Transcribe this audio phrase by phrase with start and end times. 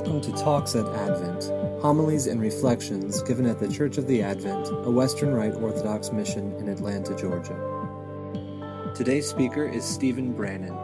[0.00, 1.42] Welcome to Talks at Advent,
[1.82, 6.56] homilies and reflections given at the Church of the Advent, a Western Rite Orthodox mission
[6.56, 7.54] in Atlanta, Georgia.
[8.94, 10.74] Today's speaker is Stephen Brannan.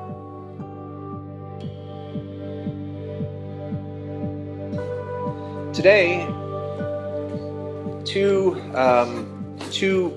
[5.72, 6.26] Today,
[8.04, 10.10] two, um, two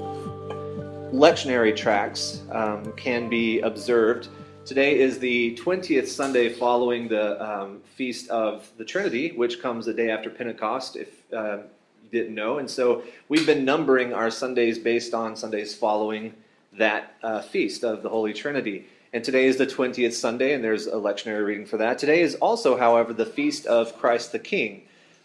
[1.13, 4.27] lectionary tracks um, can be observed
[4.69, 9.93] Today is the 20th Sunday following the um, Feast of the Trinity, which comes a
[9.95, 11.57] day after Pentecost, if uh,
[12.03, 12.59] you didn't know.
[12.59, 16.35] And so we've been numbering our Sundays based on Sundays following
[16.73, 18.85] that uh, feast of the Holy Trinity.
[19.11, 21.97] And today is the 20th Sunday, and there's a lectionary reading for that.
[21.97, 24.83] Today is also, however, the feast of Christ the King,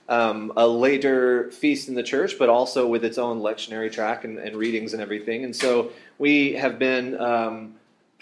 [0.08, 4.38] um, a later feast in the church, but also with its own lectionary track and,
[4.38, 5.44] and readings and everything.
[5.44, 7.20] And so we have been.
[7.20, 7.74] Um,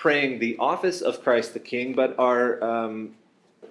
[0.03, 3.15] praying the office of Christ the King, but our um,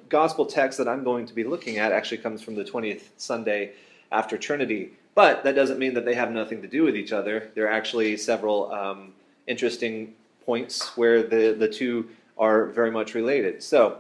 [0.08, 3.74] gospel text that I'm going to be looking at actually comes from the 20th Sunday
[4.14, 4.94] after Trinity.
[5.14, 7.52] But that doesn't mean that they have nothing to do with each other.
[7.54, 9.12] There are actually several um,
[9.46, 10.14] interesting
[10.46, 12.08] points where the, the two
[12.38, 13.62] are very much related.
[13.62, 14.00] So,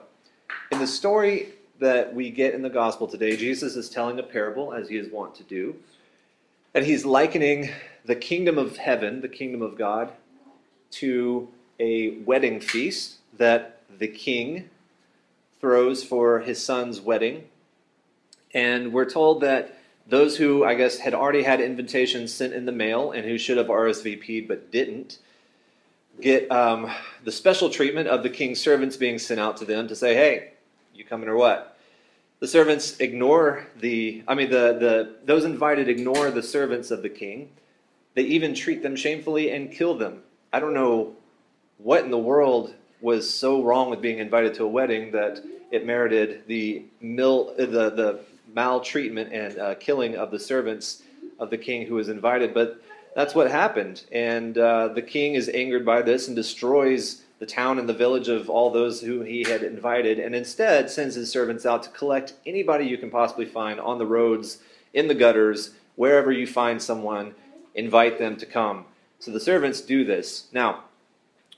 [0.72, 4.72] in the story that we get in the gospel today, Jesus is telling a parable,
[4.72, 5.76] as he is wont to do,
[6.76, 7.72] and he's likening
[8.06, 10.14] the kingdom of heaven, the kingdom of God,
[10.92, 11.50] to
[11.82, 14.70] a wedding feast that the king
[15.60, 17.46] throws for his son's wedding.
[18.54, 22.72] And we're told that those who, I guess, had already had invitations sent in the
[22.72, 25.18] mail and who should have RSVP'd but didn't
[26.20, 26.92] get um,
[27.24, 30.52] the special treatment of the king's servants being sent out to them to say, hey,
[30.94, 31.78] you coming or what?
[32.42, 37.10] The servants ignore the, I mean, the, the, those invited ignore the servants of the
[37.10, 37.50] king.
[38.14, 40.22] They even treat them shamefully and kill them.
[40.52, 41.16] I don't know
[41.84, 45.86] what in the world was so wrong with being invited to a wedding that it
[45.86, 48.20] merited the mil, the, the
[48.54, 51.04] maltreatment and uh, killing of the servants
[51.40, 52.54] of the king who was invited.
[52.54, 52.82] But
[53.16, 54.04] that's what happened.
[54.12, 58.28] And uh, the king is angered by this and destroys the town and the village
[58.28, 62.34] of all those who he had invited, and instead sends his servants out to collect
[62.46, 64.60] anybody you can possibly find on the roads,
[64.94, 67.34] in the gutters, wherever you find someone,
[67.74, 68.86] invite them to come.
[69.18, 70.50] So the servants do this.
[70.54, 70.84] Now,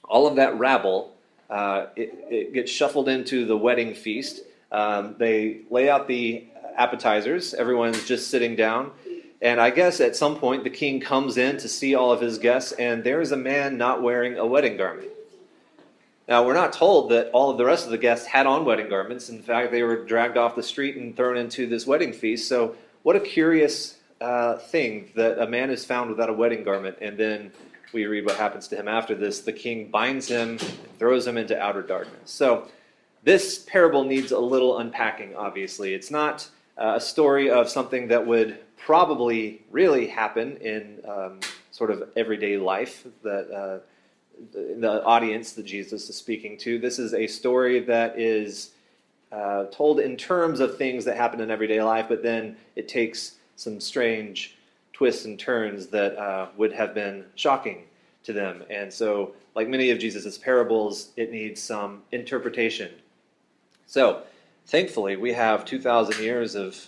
[0.03, 1.14] all of that rabble,
[1.50, 4.41] uh, it, it, gets shuffled into the wedding feast.
[4.72, 6.46] Um, they lay out the
[6.78, 7.53] appetizers.
[7.53, 8.91] Everyone's just sitting down.
[9.41, 12.38] And I guess at some point the king comes in to see all of his
[12.38, 15.09] guests, and there is a man not wearing a wedding garment.
[16.28, 18.88] Now, we're not told that all of the rest of the guests had on wedding
[18.88, 19.28] garments.
[19.28, 22.47] In fact, they were dragged off the street and thrown into this wedding feast.
[22.47, 26.97] So, what a curious uh, thing that a man is found without a wedding garment,
[27.02, 27.52] and then
[27.94, 29.42] we read what happens to him after this.
[29.42, 30.58] The king binds him,
[31.00, 32.31] throws him into outer darkness.
[32.31, 32.68] So,
[33.24, 35.94] this parable needs a little unpacking, obviously.
[35.94, 41.40] It's not uh, a story of something that would probably really happen in um,
[41.72, 43.80] sort of everyday life that uh,
[44.52, 46.80] the, audience that Jesus is speaking to.
[46.80, 48.72] This is a story that is
[49.32, 53.36] uh, told in terms of things that happen in everyday life, but then it takes
[53.56, 54.58] some strange
[54.94, 57.84] twists and turns that uh, would have been shocking
[58.24, 58.64] to them.
[58.70, 62.92] And so, like many of Jesus' parables, it needs some interpretation.
[63.86, 64.24] So,
[64.68, 66.88] thankfully, we have 2,000 years of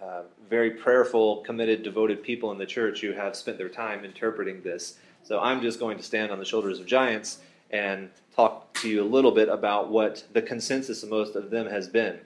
[0.00, 4.62] uh, very prayerful, committed, devoted people in the church who have spent their time interpreting
[4.62, 4.98] this.
[5.22, 7.38] So, I'm just going to stand on the shoulders of giants
[7.70, 11.66] and talk to you a little bit about what the consensus of most of them
[11.66, 12.18] has been.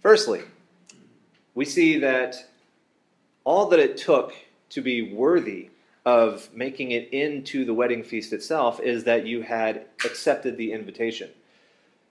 [0.00, 0.42] Firstly,
[1.54, 2.48] we see that
[3.48, 4.34] all that it took
[4.68, 5.70] to be worthy
[6.04, 11.30] of making it into the wedding feast itself is that you had accepted the invitation.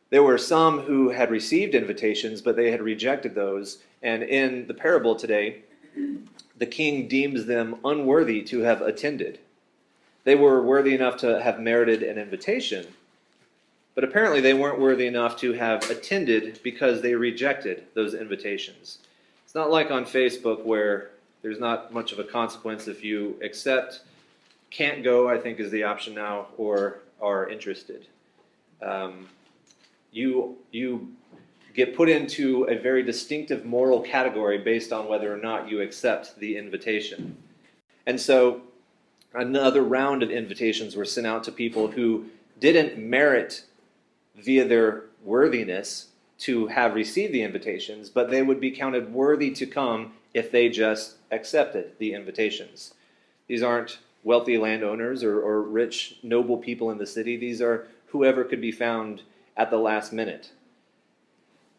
[0.10, 3.78] There were some who had received invitations, but they had rejected those.
[4.02, 5.62] And in the parable today,
[6.58, 9.38] the king deems them unworthy to have attended.
[10.24, 12.88] They were worthy enough to have merited an invitation,
[13.94, 18.98] but apparently they weren't worthy enough to have attended because they rejected those invitations.
[19.46, 21.12] It's not like on Facebook where
[21.42, 24.02] there's not much of a consequence if you accept,
[24.70, 28.08] can't go, I think is the option now, or are interested.
[28.82, 29.28] Um,
[30.12, 31.10] you, you
[31.74, 36.38] get put into a very distinctive moral category based on whether or not you accept
[36.40, 37.38] the invitation.
[38.06, 38.62] And so
[39.34, 42.26] another round of invitations were sent out to people who
[42.60, 43.64] didn't merit
[44.36, 46.08] via their worthiness
[46.40, 50.70] to have received the invitations, but they would be counted worthy to come if they
[50.70, 52.94] just accepted the invitations.
[53.48, 57.38] These aren't wealthy landowners or, or rich, noble people in the city.
[57.38, 59.24] These are whoever could be found
[59.56, 60.52] at the last minute.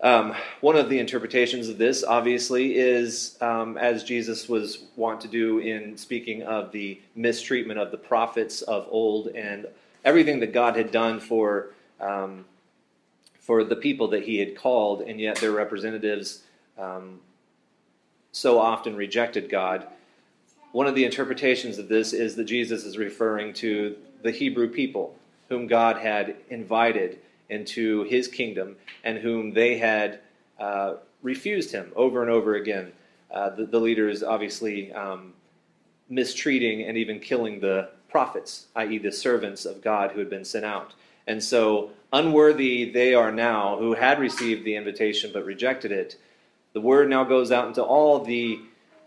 [0.01, 5.29] Um, one of the interpretations of this, obviously, is um, as Jesus was wont to
[5.29, 9.67] do in speaking of the mistreatment of the prophets of old and
[10.05, 12.45] everything that God had done for um,
[13.41, 16.43] for the people that He had called, and yet their representatives
[16.79, 17.19] um,
[18.39, 19.87] so often rejected God.
[20.71, 25.17] One of the interpretations of this is that Jesus is referring to the Hebrew people,
[25.49, 27.19] whom God had invited
[27.49, 30.21] into his kingdom and whom they had
[30.61, 32.93] uh, refused him over and over again.
[33.31, 35.33] Uh, the, the, leaders obviously um,
[36.09, 40.65] mistreating and even killing the prophets, i.e., the servants of God who had been sent
[40.65, 40.95] out.
[41.27, 46.17] And so, unworthy they are now who had received the invitation but rejected it.
[46.73, 48.61] The word now goes out into all the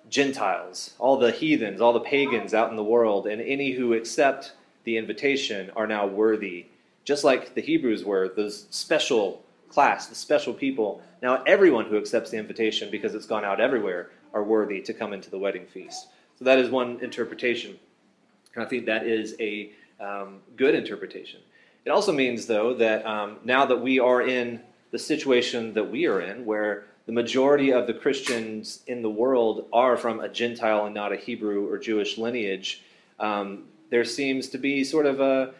[0.10, 4.54] Gentiles, all the heathens, all the pagans out in the world, and any who accept
[4.84, 6.66] the invitation are now worthy
[7.04, 11.02] just like the Hebrews were, those special class, the special people.
[11.22, 15.14] Now, everyone who accepts the invitation because it's gone out everywhere are worthy to come
[15.14, 16.08] into the wedding feast.
[16.38, 17.78] So, that is one interpretation.
[18.56, 21.40] And I think that is a um, good interpretation.
[21.86, 24.62] It also means, though, that um, now that we are in
[24.92, 29.68] the situation that we are in, where the majority of the Christians in the world
[29.74, 32.84] are from a Gentile and not a Hebrew or Jewish lineage,
[33.20, 35.54] um, there seems to be sort of a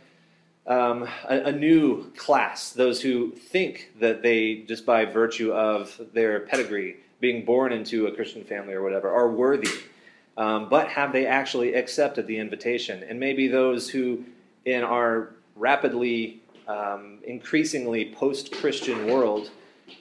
[0.68, 6.42] um, a, a, new class, those who think that they, just by virtue of their
[6.42, 9.70] pedigree, being born into a Christian family or whatever, are worthy.
[10.38, 13.04] Um, but have they actually accepted the invitation?
[13.04, 14.24] And maybe those who,
[14.66, 19.50] in our rapidly um, increasingly post Christian world,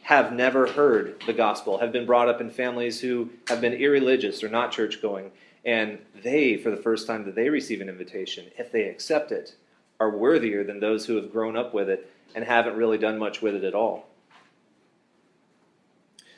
[0.03, 4.43] have never heard the gospel, have been brought up in families who have been irreligious
[4.43, 5.31] or not church going,
[5.65, 9.55] and they, for the first time that they receive an invitation, if they accept it,
[9.99, 13.43] are worthier than those who have grown up with it and haven't really done much
[13.43, 14.07] with it at all.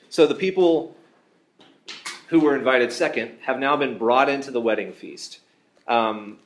[0.08, 0.96] So the people
[2.28, 5.40] who were invited second have now been brought into the wedding feast.
[5.86, 6.38] Um,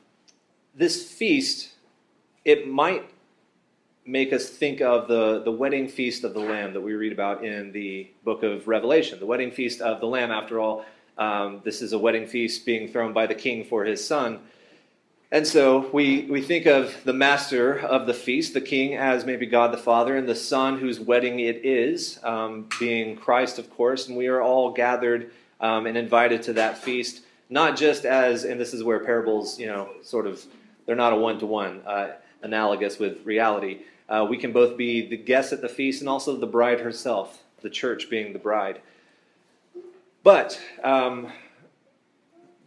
[0.75, 1.69] this feast,
[2.45, 3.09] it might
[4.07, 7.43] make us think of the, the wedding feast of the Lamb that we read about
[7.43, 9.19] in the book of Revelation.
[9.19, 10.85] The wedding feast of the Lamb, after all,
[11.17, 14.39] um, this is a wedding feast being thrown by the king for his son.
[15.29, 19.45] And so we, we think of the master of the feast, the king, as maybe
[19.45, 24.07] God the Father, and the son whose wedding it is, um, being Christ, of course.
[24.07, 28.57] And we are all gathered um, and invited to that feast, not just as, and
[28.57, 30.41] this is where parables, you know, sort of,
[30.85, 31.81] they're not a one to one
[32.41, 33.81] analogous with reality.
[34.09, 37.43] Uh, we can both be the guests at the feast and also the bride herself,
[37.61, 38.81] the church being the bride.
[40.23, 41.31] But um,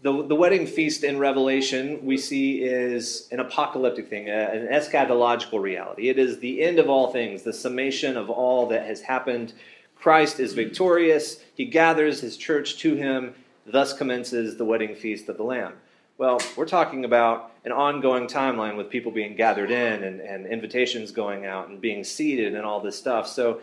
[0.03, 6.09] the, the wedding feast in Revelation we see is an apocalyptic thing, an eschatological reality.
[6.09, 9.53] It is the end of all things, the summation of all that has happened.
[9.97, 11.41] Christ is victorious.
[11.55, 13.35] He gathers his church to him.
[13.67, 15.75] Thus commences the wedding feast of the Lamb.
[16.21, 21.13] Well, we're talking about an ongoing timeline with people being gathered in and, and invitations
[21.13, 23.27] going out and being seated and all this stuff.
[23.27, 23.63] So,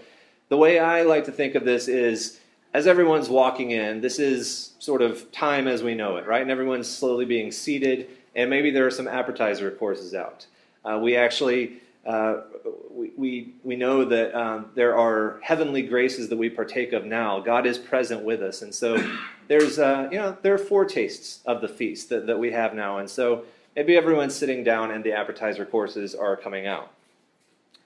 [0.49, 2.39] the way I like to think of this is
[2.73, 6.41] as everyone's walking in, this is sort of time as we know it, right?
[6.41, 10.47] And everyone's slowly being seated, and maybe there are some appetizer courses out.
[10.83, 11.73] Uh, we actually
[12.07, 12.41] uh,
[12.89, 17.39] we, we, we know that um, there are heavenly graces that we partake of now.
[17.41, 18.97] God is present with us, and so
[19.47, 22.99] there's uh, you know there are foretastes of the feast that, that we have now,
[22.99, 23.43] and so
[23.75, 26.91] maybe everyone's sitting down and the appetizer courses are coming out.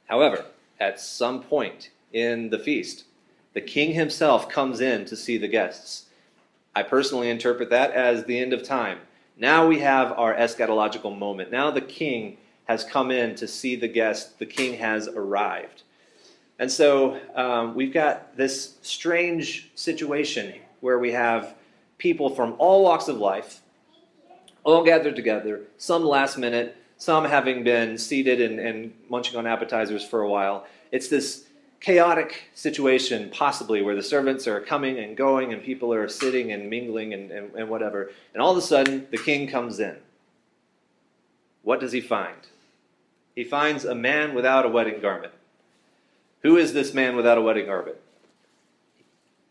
[0.06, 0.46] However,
[0.80, 3.06] at some point in the feast,
[3.54, 6.06] the king himself comes in to see the guests.
[6.76, 9.00] I personally interpret that as the end of time.
[9.36, 11.52] Now we have our eschatological moment.
[11.52, 12.38] Now the king
[12.72, 14.40] has come in to see the guest.
[14.40, 15.84] The king has arrived.
[16.58, 21.56] And so um, we've got this strange situation where we have
[21.98, 23.62] people from all walks of life
[24.64, 30.06] all gathered together, some last minute, some having been seated and, and munching on appetizers
[30.06, 30.66] for a while.
[30.92, 31.48] It's this
[31.80, 36.70] chaotic situation, possibly, where the servants are coming and going and people are sitting and
[36.70, 38.12] mingling and, and, and, whatever.
[38.34, 39.98] And all of a sudden, the king comes in.
[41.64, 42.38] What does he find?
[43.36, 45.34] He finds a man without a wedding garment.
[46.44, 47.98] Who is this man without a wedding garment?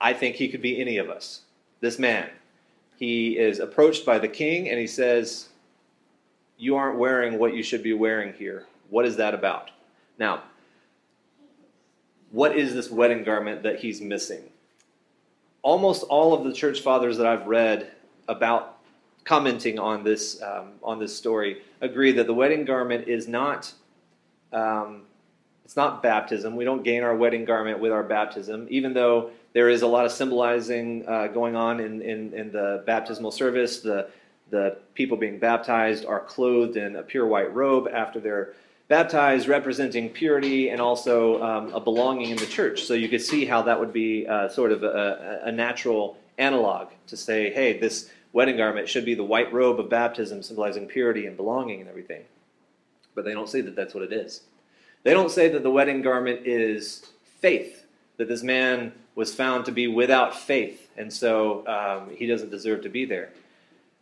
[0.01, 1.43] I think he could be any of us.
[1.81, 2.31] This man.
[2.99, 5.49] He is approached by the king and he says,
[6.59, 8.67] You aren't wearing what you should be wearing here.
[8.91, 9.71] What is that about?
[10.19, 10.43] Now,
[12.31, 14.43] what is this wedding garment that he's missing?
[15.63, 17.91] Almost all of the church fathers that I've read
[18.29, 18.79] about
[19.25, 23.73] commenting on this um, on this story agree that the wedding garment is not
[24.53, 25.03] um,
[25.65, 26.57] It's not baptism.
[26.57, 30.05] We don't gain our wedding garment with our baptism, even though there is a lot
[30.05, 33.81] of symbolizing uh, going on in, in, in the baptismal service.
[33.81, 34.09] The,
[34.51, 38.55] the people being baptized are clothed in a pure white robe after they're
[38.89, 42.83] baptized, representing purity and also um, a belonging in the church.
[42.83, 46.89] So you could see how that would be uh, sort of a, a natural analog
[47.07, 51.27] to say, hey, this wedding garment should be the white robe of baptism, symbolizing purity
[51.27, 52.25] and belonging and everything.
[53.15, 54.43] But they don't say that that's what it is.
[55.03, 57.07] They don't say that the wedding garment is
[57.41, 57.87] faith,
[58.19, 62.83] that this man was found to be without faith, and so um, he doesn't deserve
[62.83, 63.31] to be there.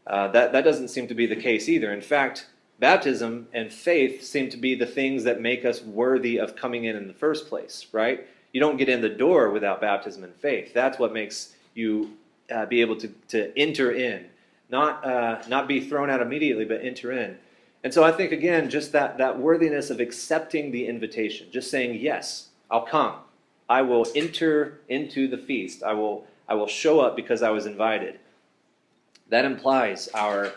[0.06, 1.92] Uh, that, that doesn't seem to be the case either.
[1.92, 2.46] In fact,
[2.78, 6.96] baptism and faith seem to be the things that make us worthy of coming in
[6.96, 8.26] in the first place, right?
[8.52, 10.72] You don't get in the door without baptism and faith.
[10.72, 12.12] That's what makes you
[12.50, 14.26] uh, be able to, to enter in,
[14.70, 17.38] not, uh, not be thrown out immediately, but enter in.
[17.84, 21.98] And so I think, again, just that, that worthiness of accepting the invitation, just saying,
[22.00, 23.14] Yes, I'll come.
[23.68, 25.82] I will enter into the feast.
[25.82, 28.18] I will, I will show up because I was invited.
[29.28, 30.52] That implies our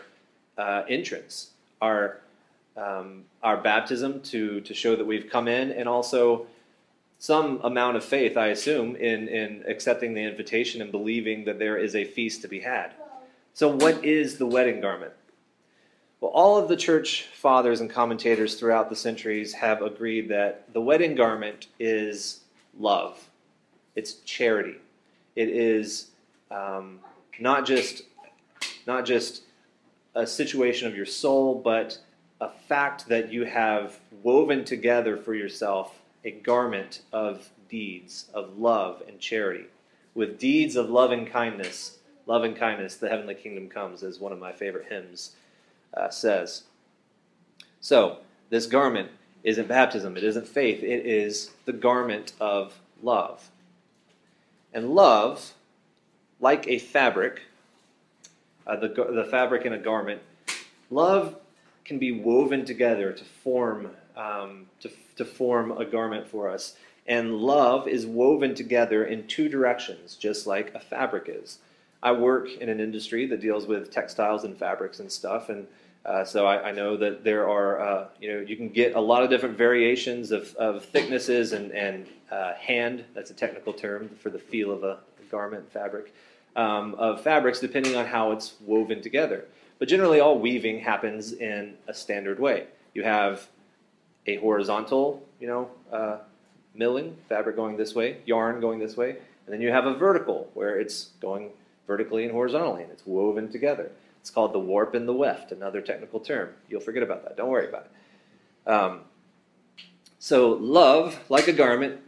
[0.56, 2.20] uh, entrance, our,
[2.76, 6.46] um, our baptism to, to show that we've come in, and also
[7.22, 11.76] some amount of faith, I assume, in, in accepting the invitation and believing that there
[11.76, 12.94] is a feast to be had.
[13.54, 15.12] So, what is the wedding garment?
[16.20, 20.80] Well, all of the church fathers and commentators throughout the centuries have agreed that the
[20.80, 22.40] wedding garment is
[22.76, 23.28] love,
[23.94, 24.78] it's charity.
[25.36, 26.08] It is
[26.50, 26.98] um,
[27.38, 28.02] not just
[28.84, 29.42] not just
[30.16, 31.98] a situation of your soul, but
[32.40, 39.02] a fact that you have woven together for yourself a garment of deeds of love
[39.08, 39.64] and charity.
[40.14, 44.32] With deeds of love and kindness, love and kindness, the heavenly kingdom comes, as one
[44.32, 45.34] of my favorite hymns
[45.94, 46.64] uh, says.
[47.80, 48.18] So,
[48.50, 49.10] this garment
[49.42, 53.50] isn't baptism, it isn't faith, it is the garment of love.
[54.72, 55.54] And love,
[56.40, 57.42] like a fabric,
[58.66, 60.20] uh, the, the fabric in a garment,
[60.90, 61.36] love
[61.84, 66.74] can be woven together to form, um, to, to form a garment for us.
[67.06, 71.58] And love is woven together in two directions, just like a fabric is.
[72.02, 75.66] I work in an industry that deals with textiles and fabrics and stuff, and
[76.04, 79.00] uh, so I, I, know that there are, uh, you know, you can get a
[79.00, 84.08] lot of different variations of, of thicknesses and, and uh, hand, that's a technical term
[84.20, 84.98] for the feel of a,
[85.32, 86.14] garment fabric,
[86.54, 89.46] um, of fabrics depending on how it's woven together.
[89.78, 92.66] But generally all weaving happens in a standard way.
[92.94, 93.48] You have
[94.26, 96.18] a horizontal, you know, uh,
[96.74, 100.50] milling, fabric going this way, yarn going this way, and then you have a vertical
[100.54, 101.50] where it's going
[101.86, 103.90] vertically and horizontally and it's woven together.
[104.20, 106.50] It's called the warp and the weft, another technical term.
[106.68, 107.36] You'll forget about that.
[107.36, 108.70] Don't worry about it.
[108.70, 109.00] Um,
[110.20, 112.00] so, love, like a garment,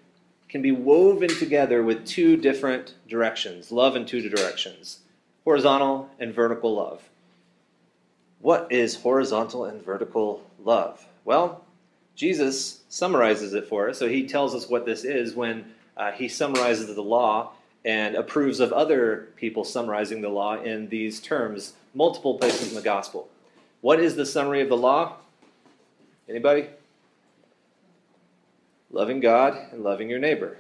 [0.49, 5.00] can be woven together with two different directions love in two directions
[5.44, 7.02] horizontal and vertical love.
[8.40, 11.04] What is horizontal and vertical love?
[11.25, 11.63] Well,
[12.14, 13.99] Jesus summarizes it for us.
[13.99, 15.64] So he tells us what this is when
[15.97, 17.52] uh, he summarizes the law
[17.85, 22.83] and approves of other people summarizing the law in these terms multiple places in the
[22.83, 23.28] gospel.
[23.80, 25.16] What is the summary of the law?
[26.28, 26.68] Anybody?
[28.90, 30.56] Loving God and loving your neighbor.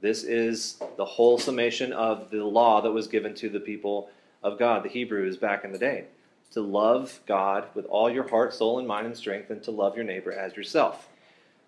[0.00, 4.10] This is the whole summation of the law that was given to the people
[4.42, 6.04] of God, the Hebrews back in the day.
[6.52, 9.96] To love God with all your heart, soul, and mind and strength, and to love
[9.96, 11.08] your neighbor as yourself.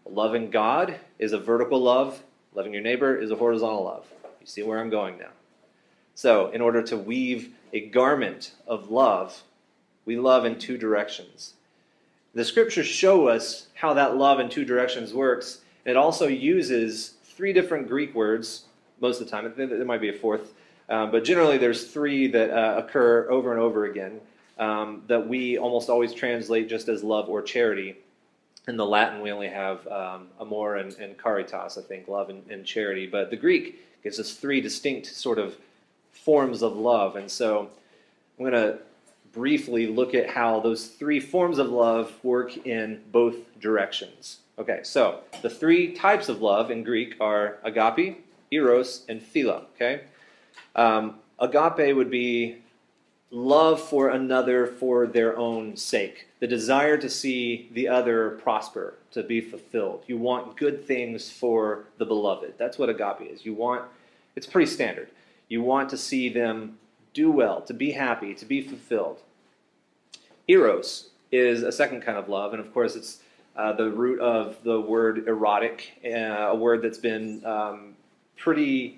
[0.06, 2.22] Loving God is a vertical love,
[2.54, 4.06] loving your neighbor is a horizontal love.
[4.40, 5.30] You see where I'm going now.
[6.14, 9.42] So, in order to weave a garment of love,
[10.04, 11.54] we love in two directions.
[12.34, 15.60] The scriptures show us how that love in two directions works.
[15.84, 18.64] It also uses three different Greek words
[19.00, 19.52] most of the time.
[19.56, 20.54] There might be a fourth,
[20.88, 24.20] um, but generally there's three that uh, occur over and over again
[24.58, 27.96] um, that we almost always translate just as love or charity.
[28.66, 32.42] In the Latin, we only have um, amor and, and, caritas, I think, love and,
[32.50, 33.06] and charity.
[33.06, 35.56] But the Greek gives us three distinct sort of
[36.12, 37.16] forms of love.
[37.16, 37.70] And so
[38.38, 38.78] I'm going to
[39.32, 44.38] briefly look at how those three forms of love work in both directions.
[44.58, 49.62] Okay, so the three types of love in Greek are agape, eros, and philia.
[49.76, 50.02] Okay,
[50.74, 52.56] um, agape would be
[53.30, 59.22] love for another for their own sake, the desire to see the other prosper, to
[59.22, 60.02] be fulfilled.
[60.06, 62.54] You want good things for the beloved.
[62.56, 63.44] That's what agape is.
[63.44, 63.84] You want.
[64.36, 65.08] It's pretty standard.
[65.48, 66.78] You want to see them
[67.12, 69.20] do well, to be happy, to be fulfilled.
[70.46, 73.20] Eros is a second kind of love, and of course, it's
[73.56, 77.94] uh, the root of the word erotic, uh, a word that's been um,
[78.36, 78.97] pretty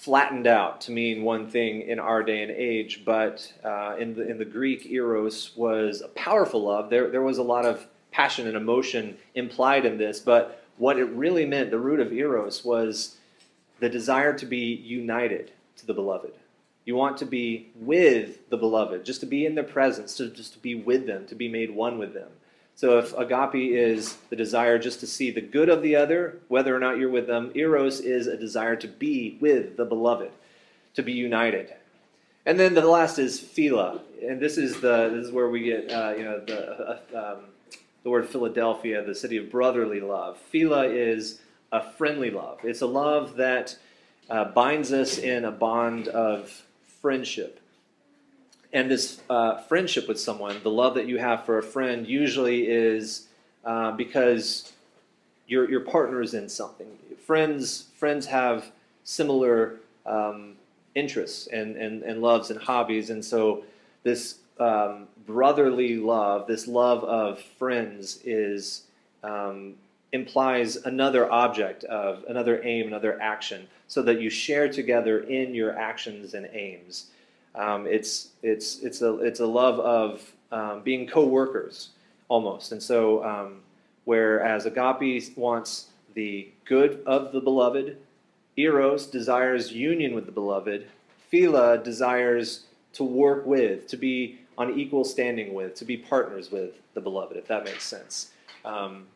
[0.00, 4.30] flattened out to mean one thing in our day and age, but uh, in, the,
[4.30, 6.88] in the Greek, eros was a powerful love.
[6.88, 11.06] There, there was a lot of passion and emotion implied in this, but what it
[11.06, 13.16] really meant, the root of eros, was
[13.80, 16.32] the desire to be united to the beloved.
[16.84, 20.52] You want to be with the beloved, just to be in their presence, to just
[20.52, 22.30] to be with them, to be made one with them.
[22.78, 26.76] So if agape is the desire just to see the good of the other, whether
[26.76, 30.30] or not you're with them, eros is a desire to be with the beloved,
[30.94, 31.74] to be united.
[32.46, 35.90] And then the last is phila, and this is the this is where we get
[35.90, 37.46] uh, you know the uh, um,
[38.04, 40.38] the word Philadelphia, the city of brotherly love.
[40.38, 41.40] Phila is
[41.72, 42.60] a friendly love.
[42.62, 43.76] It's a love that
[44.30, 46.62] uh, binds us in a bond of
[47.02, 47.58] friendship
[48.72, 52.68] and this uh, friendship with someone, the love that you have for a friend, usually
[52.68, 53.28] is
[53.64, 54.72] uh, because
[55.46, 56.86] your your partner is in something.
[57.24, 58.70] Friends friends have
[59.04, 60.54] similar um,
[60.94, 63.64] interests and, and and loves and hobbies, and so
[64.02, 68.84] this um, brotherly love, this love of friends, is
[69.22, 69.74] um,
[70.12, 75.76] implies another object of another aim, another action, so that you share together in your
[75.78, 77.06] actions and aims.
[77.58, 81.90] Um, it's it's it's a it's a love of um, being co-workers
[82.28, 83.60] almost, and so um,
[84.04, 87.98] whereas agape wants the good of the beloved,
[88.56, 90.86] eros desires union with the beloved,
[91.28, 96.70] phila desires to work with, to be on equal standing with, to be partners with
[96.94, 98.30] the beloved, if that makes sense.
[98.64, 99.06] Um,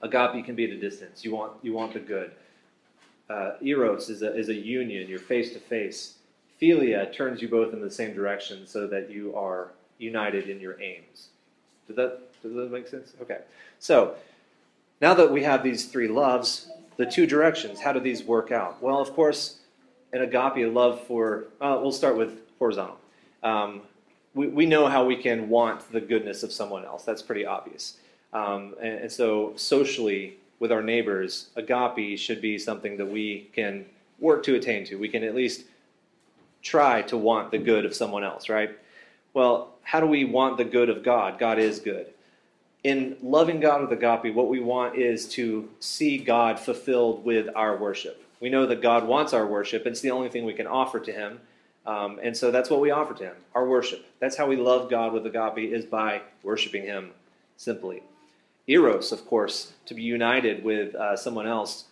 [0.00, 1.24] agape can be at a distance.
[1.24, 2.32] You want you want the good.
[3.28, 5.08] Uh, eros is a is a union.
[5.08, 6.14] You're face to face
[6.60, 10.80] Philia turns you both in the same direction so that you are united in your
[10.80, 11.28] aims.
[11.86, 13.12] Does that, does that make sense?
[13.20, 13.40] Okay.
[13.78, 14.14] So,
[15.00, 18.82] now that we have these three loves, the two directions, how do these work out?
[18.82, 19.58] Well, of course,
[20.12, 22.98] an agape love for, uh, we'll start with horizontal.
[23.42, 23.82] Um,
[24.34, 27.04] we, we know how we can want the goodness of someone else.
[27.04, 27.98] That's pretty obvious.
[28.32, 33.84] Um, and, and so, socially, with our neighbors, agape should be something that we can
[34.20, 34.96] work to attain to.
[34.96, 35.64] We can at least
[36.64, 38.70] try to want the good of someone else, right?
[39.34, 41.38] Well, how do we want the good of God?
[41.38, 42.06] God is good.
[42.82, 47.76] In loving God with agape, what we want is to see God fulfilled with our
[47.76, 48.22] worship.
[48.40, 49.86] We know that God wants our worship.
[49.86, 51.40] It's the only thing we can offer to Him.
[51.86, 54.04] Um, and so that's what we offer to Him our worship.
[54.18, 57.10] That's how we love God with agape, is by worshiping Him
[57.56, 58.02] simply.
[58.66, 61.84] Eros, of course, to be united with uh, someone else.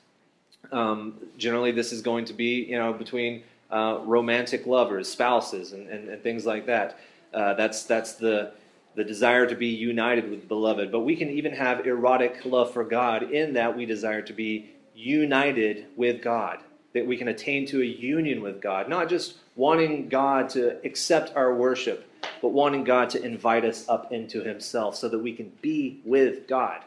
[0.71, 5.89] Um, generally, this is going to be, you know, between uh, romantic lovers, spouses, and,
[5.89, 6.99] and, and things like that.
[7.33, 8.53] Uh, that's that's the
[8.95, 10.93] the desire to be united with the beloved.
[10.93, 14.71] But we can even have erotic love for God in that we desire to be
[14.95, 16.59] united with God,
[16.93, 21.35] that we can attain to a union with God, not just wanting God to accept
[21.35, 22.07] our worship,
[22.43, 26.47] but wanting God to invite us up into Himself so that we can be with
[26.47, 26.83] God.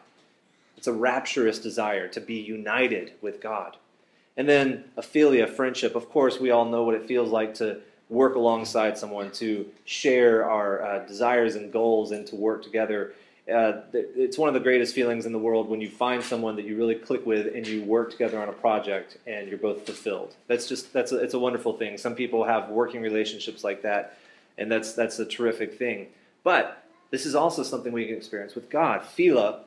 [0.78, 3.78] It's a rapturous desire to be united with God.
[4.38, 5.96] And then a philia, friendship.
[5.96, 10.50] Of course, we all know what it feels like to work alongside someone, to share
[10.50, 13.14] our uh, desires and goals, and to work together.
[13.52, 16.66] Uh, it's one of the greatest feelings in the world when you find someone that
[16.66, 20.34] you really click with and you work together on a project and you're both fulfilled.
[20.48, 21.98] That's just that's a, it's a wonderful thing.
[21.98, 24.18] Some people have working relationships like that,
[24.58, 26.08] and that's that's a terrific thing.
[26.44, 29.06] But this is also something we can experience with God.
[29.06, 29.62] Phila,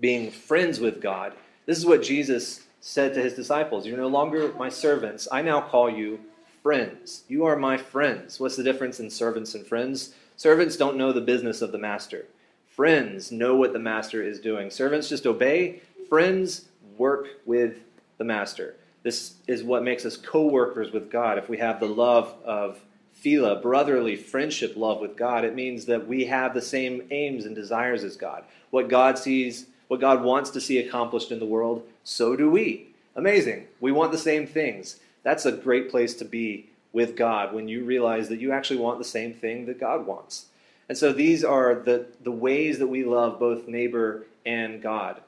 [0.00, 1.34] being friends with God.
[1.66, 5.26] This is what Jesus said to his disciples, You're no longer my servants.
[5.32, 6.20] I now call you
[6.62, 7.24] friends.
[7.28, 8.38] You are my friends.
[8.38, 10.14] What's the difference in servants and friends?
[10.36, 12.26] Servants don't know the business of the master.
[12.66, 14.68] Friends know what the master is doing.
[14.68, 15.80] Servants just obey.
[16.10, 16.66] Friends
[16.98, 17.78] work with
[18.18, 18.76] the master.
[19.02, 21.38] This is what makes us co workers with God.
[21.38, 22.80] If we have the love of
[23.12, 27.54] phila, brotherly friendship love with God, it means that we have the same aims and
[27.54, 28.44] desires as God.
[28.68, 32.88] What God sees, what God wants to see accomplished in the world, so do we.
[33.16, 33.66] Amazing.
[33.80, 34.98] We want the same things.
[35.22, 38.98] That's a great place to be with God when you realize that you actually want
[38.98, 40.46] the same thing that God wants.
[40.88, 45.20] And so these are the, the ways that we love both neighbor and God.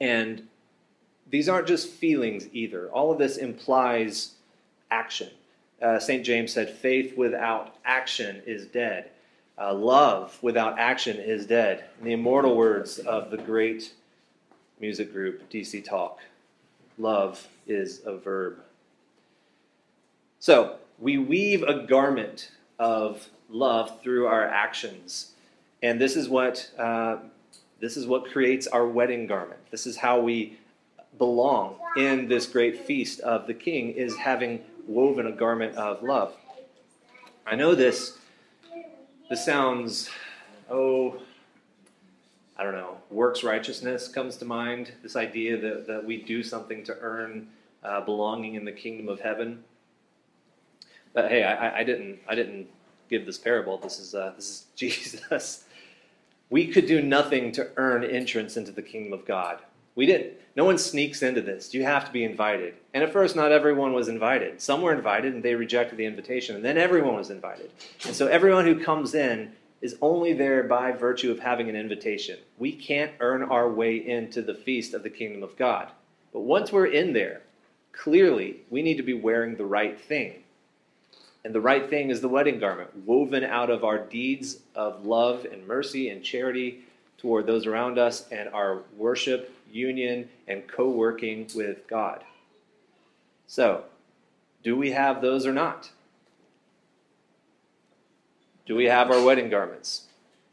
[0.00, 0.48] And
[1.30, 2.88] these aren't just feelings either.
[2.88, 4.32] All of this implies
[4.90, 5.30] action.
[5.80, 6.24] Uh, St.
[6.24, 9.10] James said, faith without action is dead.
[9.60, 11.84] Uh, love without action is dead.
[11.98, 13.92] In the immortal words of the great
[14.80, 16.20] music group, DC Talk.
[16.96, 18.60] Love is a verb.
[20.38, 25.32] So, we weave a garment of love through our actions.
[25.82, 27.18] And this is what uh,
[27.80, 29.60] This is what creates our wedding garment.
[29.70, 30.58] This is how we
[31.16, 36.32] belong in this great feast of the king is having woven a garment of love.
[37.46, 38.18] I know this
[39.28, 40.10] this sounds
[40.70, 41.20] oh
[42.58, 44.92] I don't know, works righteousness comes to mind.
[45.00, 47.46] This idea that, that we do something to earn
[47.84, 49.62] uh, belonging in the kingdom of heaven.
[51.12, 52.66] But hey, I, I, didn't I didn't
[53.08, 53.78] give this parable.
[53.78, 55.64] This is uh, this is Jesus.
[56.50, 59.60] We could do nothing to earn entrance into the kingdom of God.
[59.98, 60.34] We didn't.
[60.54, 61.74] No one sneaks into this.
[61.74, 62.74] You have to be invited.
[62.94, 64.60] And at first, not everyone was invited.
[64.60, 66.54] Some were invited and they rejected the invitation.
[66.54, 67.72] And then everyone was invited.
[68.06, 69.50] And so everyone who comes in
[69.82, 72.38] is only there by virtue of having an invitation.
[72.58, 75.88] We can't earn our way into the feast of the kingdom of God.
[76.32, 77.40] But once we're in there,
[77.90, 80.44] clearly we need to be wearing the right thing.
[81.44, 85.44] And the right thing is the wedding garment, woven out of our deeds of love
[85.44, 86.84] and mercy and charity
[87.16, 92.24] toward those around us and our worship, union, and co working with God.
[93.46, 93.84] So,
[94.62, 95.90] do we have those or not?
[98.66, 100.08] Do we have our wedding garments?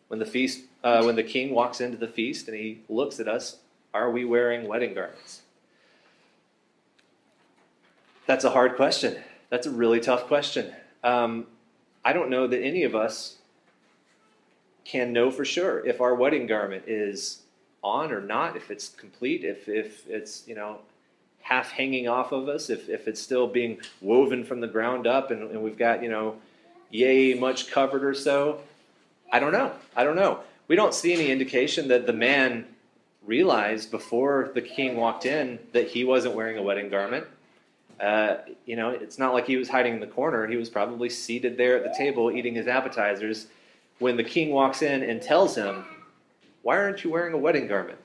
[0.07, 3.27] When the feast, uh, when the king walks into the feast and he looks at
[3.27, 3.57] us,
[3.93, 5.41] are we wearing wedding garments?
[8.25, 9.17] That's a hard question.
[9.49, 10.73] That's a really tough question.
[11.03, 11.47] Um,
[12.03, 13.37] I don't know that any of us
[14.83, 17.41] can know for sure if our wedding garment is
[17.85, 20.79] on or not, if it's complete, if, if it's, you know,
[21.41, 25.29] half hanging off of us, if, if it's still being woven from the ground up
[25.29, 26.35] and, and we've got, you know,
[26.89, 28.59] yea, much covered or so.
[29.31, 29.71] I don't know.
[29.95, 30.39] I don't know.
[30.67, 32.65] We don't see any indication that the man
[33.23, 37.27] realized before the king walked in that he wasn't wearing a wedding garment.
[37.99, 40.47] Uh, you know, it's not like he was hiding in the corner.
[40.47, 43.47] He was probably seated there at the table eating his appetizers
[43.99, 45.85] when the king walks in and tells him,
[46.65, 47.99] Why aren't you wearing a wedding garment?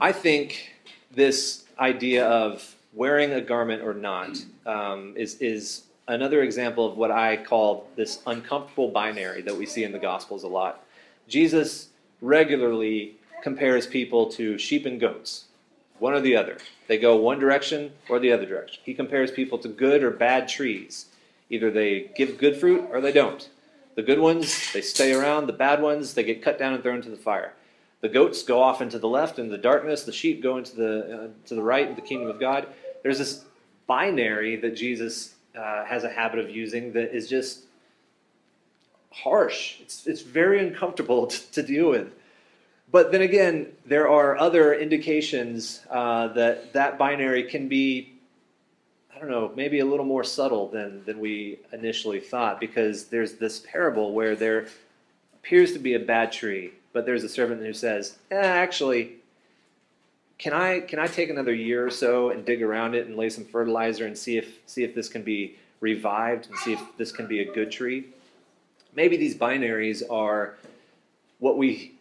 [0.00, 0.72] I think
[1.12, 7.12] this idea of wearing a garment or not um, is, is another example of what
[7.12, 10.84] I call this uncomfortable binary that we see in the Gospels a lot.
[11.28, 15.44] Jesus regularly compares people to sheep and goats,
[16.00, 16.58] one or the other.
[16.88, 18.80] They go one direction or the other direction.
[18.84, 21.06] He compares people to good or bad trees.
[21.48, 23.48] Either they give good fruit or they don't.
[23.98, 25.48] The good ones, they stay around.
[25.48, 27.54] The bad ones, they get cut down and thrown into the fire.
[28.00, 30.04] The goats go off into the left into the darkness.
[30.04, 32.68] The sheep go into the, uh, to the right in the kingdom of God.
[33.02, 33.44] There's this
[33.88, 37.64] binary that Jesus uh, has a habit of using that is just
[39.10, 39.80] harsh.
[39.80, 42.12] It's, it's very uncomfortable to, to deal with.
[42.92, 48.17] But then again, there are other indications uh, that that binary can be,
[49.18, 53.32] I don't know, maybe a little more subtle than, than we initially thought, because there's
[53.34, 54.68] this parable where there
[55.34, 59.16] appears to be a bad tree, but there's a servant who says, eh, actually,
[60.38, 63.28] can I can I take another year or so and dig around it and lay
[63.28, 67.10] some fertilizer and see if see if this can be revived and see if this
[67.10, 68.04] can be a good tree?
[68.94, 70.54] Maybe these binaries are
[71.40, 71.94] what we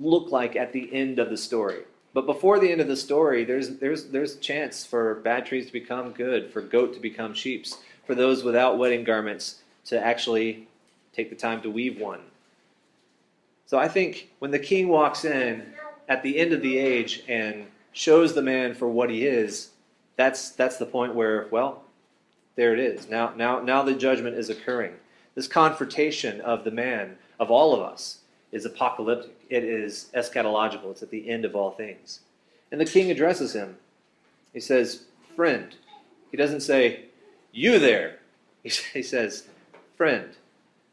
[0.00, 1.84] look like at the end of the story.
[2.14, 5.66] But before the end of the story, there's there's there's a chance for bad trees
[5.66, 10.68] to become good, for goat to become sheep's, for those without wedding garments to actually
[11.12, 12.20] take the time to weave one.
[13.66, 15.74] So I think when the king walks in
[16.08, 19.70] at the end of the age and shows the man for what he is,
[20.16, 21.82] that's that's the point where, well,
[22.54, 23.08] there it is.
[23.08, 24.94] Now now now the judgment is occurring.
[25.34, 28.20] This confrontation of the man, of all of us,
[28.54, 29.34] is apocalyptic.
[29.50, 30.92] It is eschatological.
[30.92, 32.20] It's at the end of all things.
[32.70, 33.76] And the king addresses him.
[34.52, 35.74] He says, Friend.
[36.30, 37.06] He doesn't say,
[37.52, 38.18] You there.
[38.62, 39.44] He says,
[39.96, 40.30] Friend.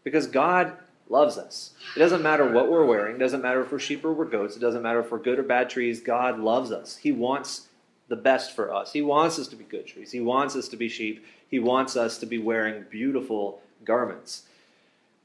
[0.03, 0.73] Because God
[1.07, 1.71] loves us.
[1.95, 4.55] It doesn't matter what we're wearing, it doesn't matter if we're sheep or we're goats,
[4.55, 6.01] it doesn't matter if we're good or bad trees.
[6.01, 6.97] God loves us.
[6.97, 7.67] He wants
[8.07, 8.91] the best for us.
[8.91, 10.11] He wants us to be good trees.
[10.11, 11.25] He wants us to be sheep.
[11.49, 14.43] He wants us to be wearing beautiful garments.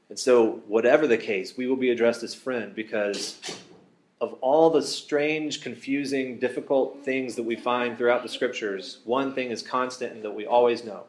[0.09, 3.39] And so, whatever the case, we will be addressed as friend because
[4.19, 9.51] of all the strange, confusing, difficult things that we find throughout the scriptures, one thing
[9.51, 11.03] is constant and that we always know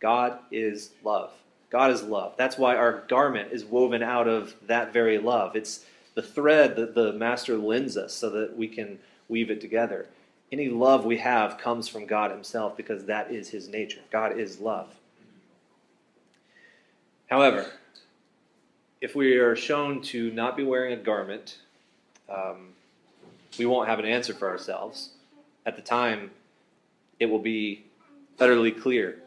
[0.00, 1.30] God is love.
[1.70, 2.34] God is love.
[2.36, 5.54] That's why our garment is woven out of that very love.
[5.54, 5.84] It's
[6.14, 10.06] the thread that the Master lends us so that we can weave it together.
[10.50, 14.00] Any love we have comes from God Himself because that is His nature.
[14.10, 14.88] God is love.
[17.28, 17.70] However,
[19.00, 21.58] if we are shown to not be wearing a garment,
[22.28, 22.68] um,
[23.58, 25.10] we won't have an answer for ourselves.
[25.66, 26.30] At the time,
[27.20, 27.84] it will be
[28.40, 29.18] utterly clear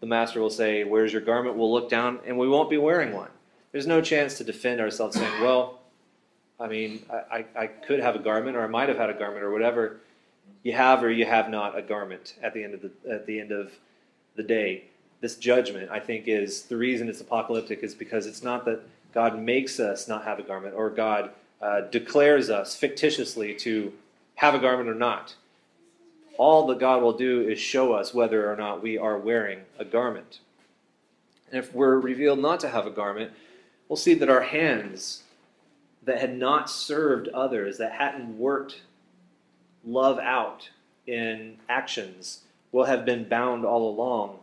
[0.00, 1.56] the master will say, Where's your garment?
[1.56, 3.30] We'll look down and we won't be wearing one.
[3.72, 5.80] There's no chance to defend ourselves saying, Well,
[6.58, 9.42] I mean, I, I could have a garment, or I might have had a garment,
[9.42, 9.98] or whatever.
[10.62, 13.40] You have or you have not a garment at the end of the at the
[13.40, 13.72] end of
[14.36, 14.84] the day.
[15.20, 18.82] This judgment, I think, is the reason it's apocalyptic is because it's not that
[19.14, 21.30] God makes us not have a garment, or God
[21.62, 23.92] uh, declares us fictitiously to
[24.34, 25.34] have a garment or not.
[26.36, 29.84] All that God will do is show us whether or not we are wearing a
[29.86, 30.40] garment.
[31.50, 33.32] And if we're revealed not to have a garment,
[33.88, 35.22] we'll see that our hands
[36.04, 38.82] that had not served others, that hadn't worked
[39.84, 40.68] love out
[41.06, 44.38] in actions, will have been bound all along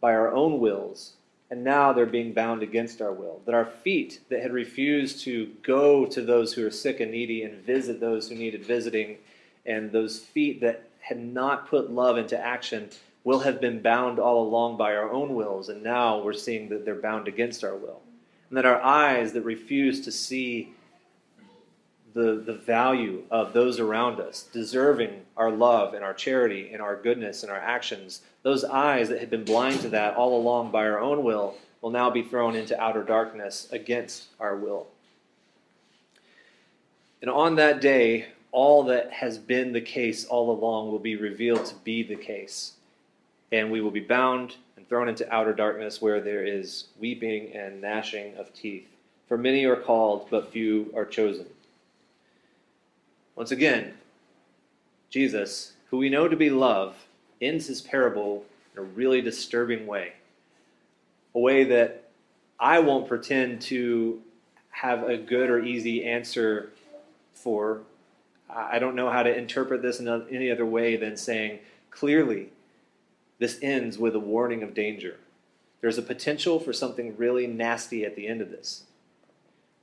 [0.00, 1.14] by our own wills,
[1.50, 3.40] and now they're being bound against our will.
[3.46, 7.42] That our feet that had refused to go to those who are sick and needy
[7.42, 9.18] and visit those who needed visiting,
[9.66, 12.90] and those feet that had not put love into action
[13.24, 16.84] will have been bound all along by our own wills, and now we're seeing that
[16.84, 18.00] they're bound against our will
[18.48, 20.72] and that our eyes that refuse to see
[22.18, 26.96] the, the value of those around us, deserving our love and our charity and our
[26.96, 30.84] goodness and our actions, those eyes that had been blind to that all along by
[30.84, 34.88] our own will, will now be thrown into outer darkness against our will.
[37.22, 41.66] And on that day, all that has been the case all along will be revealed
[41.66, 42.72] to be the case.
[43.52, 47.80] And we will be bound and thrown into outer darkness where there is weeping and
[47.80, 48.88] gnashing of teeth.
[49.28, 51.46] For many are called, but few are chosen.
[53.38, 53.94] Once again,
[55.10, 56.96] Jesus, who we know to be love,
[57.40, 60.14] ends his parable in a really disturbing way.
[61.36, 62.10] A way that
[62.58, 64.20] I won't pretend to
[64.70, 66.72] have a good or easy answer
[67.32, 67.82] for.
[68.50, 71.60] I don't know how to interpret this in any other way than saying,
[71.92, 72.48] clearly,
[73.38, 75.16] this ends with a warning of danger.
[75.80, 78.82] There's a potential for something really nasty at the end of this.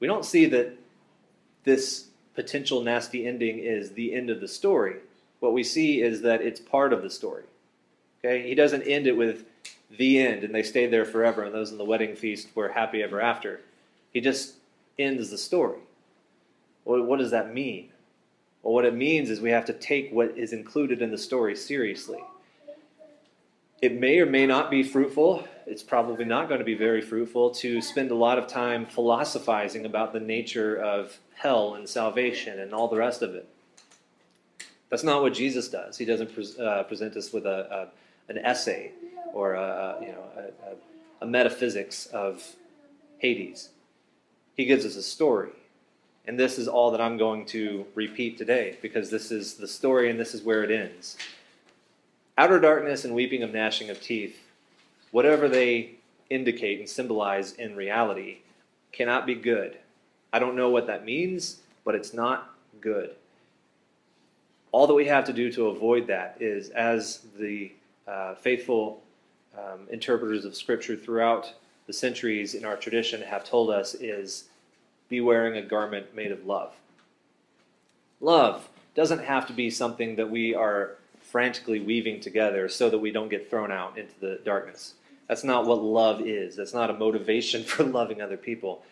[0.01, 0.77] We don't see that
[1.63, 4.97] this potential nasty ending is the end of the story.
[5.39, 7.43] What we see is that it's part of the story.
[8.23, 8.47] Okay?
[8.47, 9.45] He doesn't end it with
[9.97, 13.01] the end and they stayed there forever and those in the wedding feast were happy
[13.01, 13.61] ever after.
[14.11, 14.55] He just
[14.97, 15.79] ends the story.
[16.83, 17.89] Well, what does that mean?
[18.63, 21.55] Well, what it means is we have to take what is included in the story
[21.55, 22.19] seriously.
[23.81, 25.47] It may or may not be fruitful.
[25.67, 29.85] It's probably not going to be very fruitful to spend a lot of time philosophizing
[29.85, 33.47] about the nature of hell and salvation and all the rest of it.
[34.89, 35.97] That's not what Jesus does.
[35.97, 37.89] He doesn't pre- uh, present us with a,
[38.29, 38.91] a, an essay
[39.33, 42.55] or a, you know, a, a metaphysics of
[43.17, 43.69] Hades.
[44.55, 45.51] He gives us a story.
[46.27, 50.09] And this is all that I'm going to repeat today because this is the story
[50.09, 51.17] and this is where it ends.
[52.37, 54.39] Outer darkness and weeping of gnashing of teeth,
[55.11, 55.95] whatever they
[56.29, 58.39] indicate and symbolize in reality,
[58.91, 59.77] cannot be good.
[60.33, 63.15] I don't know what that means, but it's not good.
[64.71, 67.71] All that we have to do to avoid that is, as the
[68.07, 69.01] uh, faithful
[69.57, 71.53] um, interpreters of Scripture throughout
[71.87, 74.45] the centuries in our tradition have told us, is
[75.07, 76.73] be wearing a garment made of love.
[78.19, 80.97] Love doesn't have to be something that we are
[81.35, 84.93] frantically weaving together so that we don't get thrown out into the darkness.
[85.27, 86.55] That's not what love is.
[86.55, 88.83] That's not a motivation for loving other people.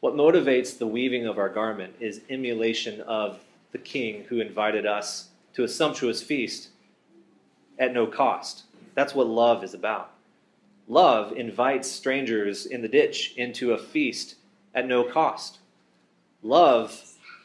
[0.00, 3.38] What motivates the weaving of our garment is emulation of
[3.70, 6.70] the king who invited us to a sumptuous feast
[7.78, 8.64] at no cost.
[8.96, 10.10] That's what love is about.
[10.88, 14.34] Love invites strangers in the ditch into a feast
[14.74, 15.58] at no cost.
[16.42, 17.00] Love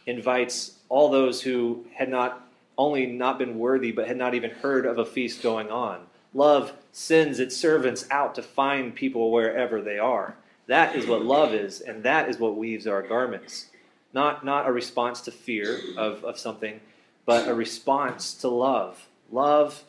[0.08, 2.41] invites all those who had not
[2.78, 6.06] only not been worthy, but had not even heard of a feast going on.
[6.34, 10.36] Love sends its servants out to find people wherever they are.
[10.68, 13.68] That is what love is, and that is what weaves our garments.
[14.14, 16.80] Not, not a response to fear of, of something,
[17.26, 19.08] but a response to love.
[19.32, 19.84] Love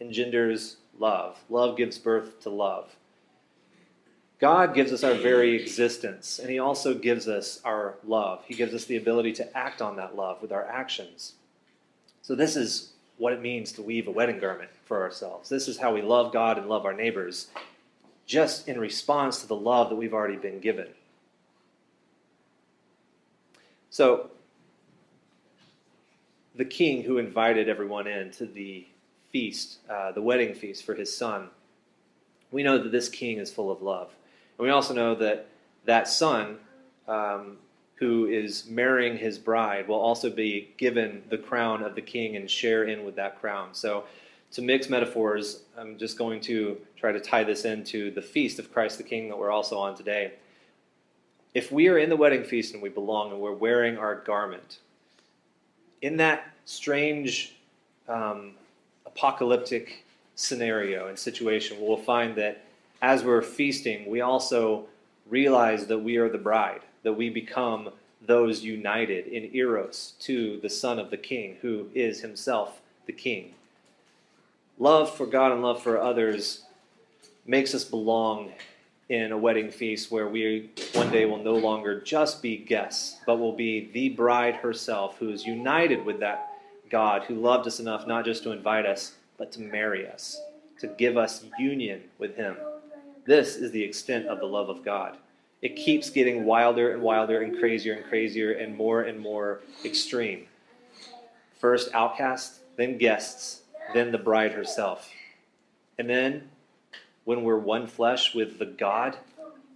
[0.00, 1.38] engenders love.
[1.48, 2.94] Love gives birth to love.
[4.40, 8.42] God gives us our very existence, and He also gives us our love.
[8.46, 11.34] He gives us the ability to act on that love with our actions.
[12.30, 15.48] So, this is what it means to weave a wedding garment for ourselves.
[15.48, 17.48] This is how we love God and love our neighbors,
[18.24, 20.86] just in response to the love that we've already been given.
[23.90, 24.30] So,
[26.54, 28.86] the king who invited everyone in to the
[29.32, 31.48] feast, uh, the wedding feast for his son,
[32.52, 34.14] we know that this king is full of love.
[34.56, 35.48] And we also know that
[35.84, 36.58] that son
[37.08, 37.56] um,
[38.00, 42.50] who is marrying his bride will also be given the crown of the king and
[42.50, 43.68] share in with that crown.
[43.72, 44.04] So,
[44.52, 48.72] to mix metaphors, I'm just going to try to tie this into the feast of
[48.72, 50.32] Christ the King that we're also on today.
[51.54, 54.78] if we are in the wedding feast and we belong and we're wearing our garment,
[56.02, 57.54] in that strange
[58.08, 58.52] um,
[59.06, 62.64] apocalyptic scenario and situation, we'll find that
[63.02, 64.86] as we're feasting, we also
[65.28, 67.90] realize that we are the bride, that we become
[68.26, 73.54] those united in Eros to the Son of the King, who is himself the King.
[74.78, 76.64] Love for God and love for others
[77.46, 78.52] makes us belong
[79.08, 83.38] in a wedding feast where we one day will no longer just be guests, but
[83.38, 86.52] will be the bride herself who is united with that
[86.90, 90.40] God who loved us enough not just to invite us, but to marry us,
[90.78, 92.56] to give us union with Him.
[93.26, 95.16] This is the extent of the love of God.
[95.62, 100.46] It keeps getting wilder and wilder and crazier and crazier and more and more extreme.
[101.58, 105.10] First outcasts, then guests, then the bride herself.
[105.98, 106.48] And then
[107.24, 109.18] when we're one flesh with the God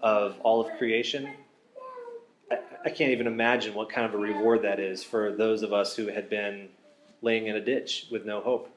[0.01, 1.31] of all of creation,
[2.51, 5.75] I, I, can't even imagine what kind of a reward that is for those of
[5.75, 6.68] us who had been
[7.20, 8.70] laying in a ditch with no hope,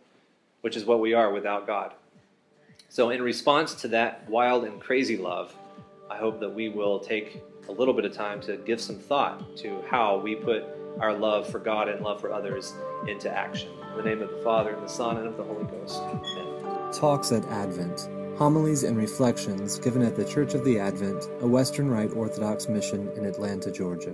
[0.62, 1.93] which is what we are without God.
[2.89, 5.54] So, in response to that wild and crazy love,
[6.10, 9.58] I hope that we will take a little bit of time to give some thought
[9.58, 10.63] to how we put
[11.00, 12.74] our love for God and love for others
[13.08, 13.70] into action.
[13.91, 16.02] In the name of the Father, and the Son, and of the Holy Ghost.
[16.02, 16.91] Amen.
[16.93, 21.89] Talks at Advent Homilies and Reflections given at the Church of the Advent, a Western
[21.89, 24.13] Rite Orthodox mission in Atlanta, Georgia.